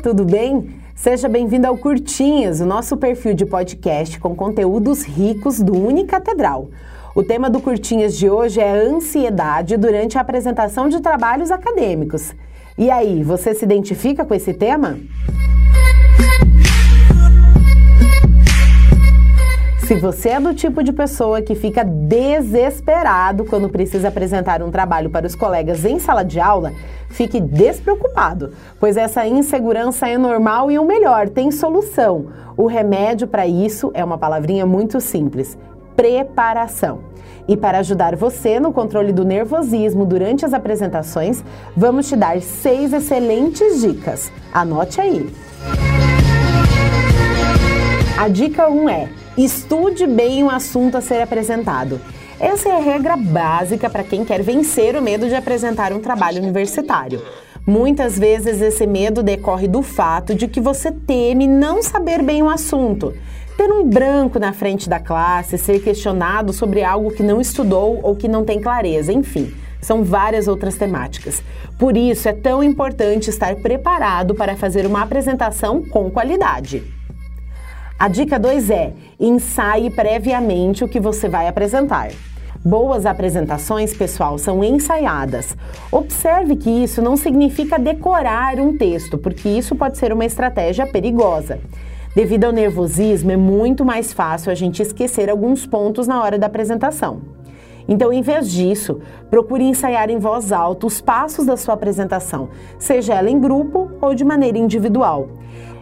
[0.00, 0.70] tudo bem?
[0.94, 6.70] Seja bem-vindo ao Curtinhas, o nosso perfil de podcast com conteúdos ricos do Unicatedral.
[7.14, 12.34] O tema do Curtinhas de hoje é ansiedade durante a apresentação de trabalhos acadêmicos.
[12.78, 14.98] E aí, você se identifica com esse tema?
[19.90, 25.10] Se você é do tipo de pessoa que fica desesperado quando precisa apresentar um trabalho
[25.10, 26.72] para os colegas em sala de aula,
[27.08, 32.26] fique despreocupado, pois essa insegurança é normal e o melhor, tem solução.
[32.56, 35.58] O remédio para isso é uma palavrinha muito simples:
[35.96, 37.00] preparação.
[37.48, 41.42] E para ajudar você no controle do nervosismo durante as apresentações,
[41.76, 44.30] vamos te dar seis excelentes dicas.
[44.52, 45.28] Anote aí.
[48.16, 49.08] A dica 1 um é
[49.42, 51.98] Estude bem o assunto a ser apresentado.
[52.38, 56.42] Essa é a regra básica para quem quer vencer o medo de apresentar um trabalho
[56.42, 57.22] universitário.
[57.66, 62.50] Muitas vezes esse medo decorre do fato de que você teme não saber bem o
[62.50, 63.14] assunto,
[63.56, 68.14] ter um branco na frente da classe, ser questionado sobre algo que não estudou ou
[68.14, 69.54] que não tem clareza, enfim.
[69.80, 71.42] São várias outras temáticas.
[71.78, 76.99] Por isso é tão importante estar preparado para fazer uma apresentação com qualidade.
[78.00, 82.08] A dica 2 é: ensaie previamente o que você vai apresentar.
[82.64, 85.54] Boas apresentações, pessoal, são ensaiadas.
[85.92, 91.58] Observe que isso não significa decorar um texto, porque isso pode ser uma estratégia perigosa.
[92.16, 96.46] Devido ao nervosismo, é muito mais fácil a gente esquecer alguns pontos na hora da
[96.46, 97.20] apresentação.
[97.86, 102.48] Então, em vez disso, procure ensaiar em voz alta os passos da sua apresentação,
[102.78, 105.28] seja ela em grupo ou de maneira individual.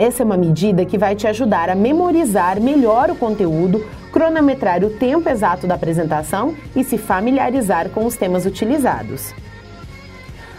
[0.00, 4.88] Essa é uma medida que vai te ajudar a memorizar melhor o conteúdo, cronometrar o
[4.88, 9.34] tempo exato da apresentação e se familiarizar com os temas utilizados.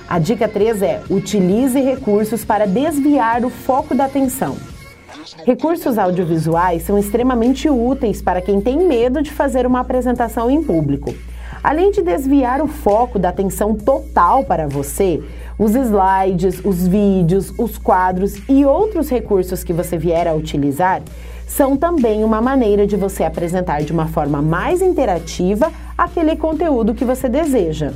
[0.08, 4.56] A dica 3 é: utilize recursos para desviar o foco da atenção.
[5.44, 11.16] Recursos audiovisuais são extremamente úteis para quem tem medo de fazer uma apresentação em público.
[11.64, 15.22] Além de desviar o foco da atenção total para você,
[15.60, 21.02] os slides, os vídeos, os quadros e outros recursos que você vier a utilizar
[21.48, 27.06] são também uma maneira de você apresentar de uma forma mais interativa aquele conteúdo que
[27.06, 27.92] você deseja.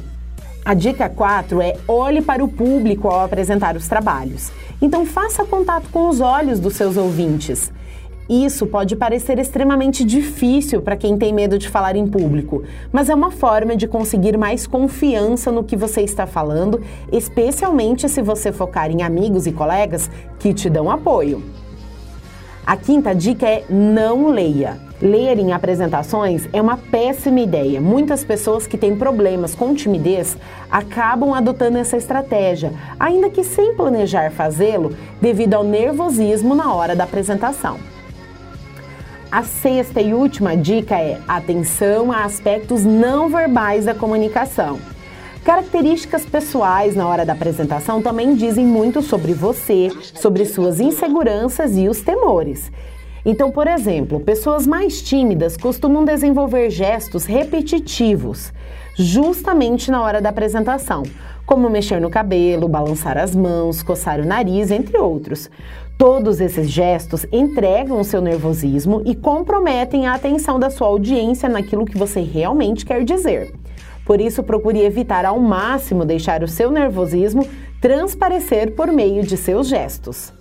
[0.63, 4.51] A dica 4 é olhe para o público ao apresentar os trabalhos.
[4.81, 7.71] Então faça contato com os olhos dos seus ouvintes.
[8.27, 13.13] Isso pode parecer extremamente difícil para quem tem medo de falar em público, mas é
[13.13, 16.81] uma forma de conseguir mais confiança no que você está falando,
[17.11, 20.09] especialmente se você focar em amigos e colegas
[20.39, 21.43] que te dão apoio.
[22.65, 24.79] A quinta dica é não leia.
[24.99, 27.79] Ler em apresentações é uma péssima ideia.
[27.79, 30.35] Muitas pessoas que têm problemas com timidez
[30.71, 37.03] acabam adotando essa estratégia, ainda que sem planejar fazê-lo, devido ao nervosismo na hora da
[37.03, 37.77] apresentação.
[39.35, 44.79] A sexta e última dica é atenção a aspectos não verbais da comunicação.
[45.43, 51.89] Características pessoais na hora da apresentação também dizem muito sobre você, sobre suas inseguranças e
[51.89, 52.71] os temores.
[53.25, 58.53] Então, por exemplo, pessoas mais tímidas costumam desenvolver gestos repetitivos,
[58.95, 61.01] justamente na hora da apresentação,
[61.43, 65.49] como mexer no cabelo, balançar as mãos, coçar o nariz, entre outros.
[65.97, 71.85] Todos esses gestos entregam o seu nervosismo e comprometem a atenção da sua audiência naquilo
[71.85, 73.53] que você realmente quer dizer.
[74.05, 77.47] Por isso, procure evitar ao máximo deixar o seu nervosismo
[77.81, 80.31] transparecer por meio de seus gestos.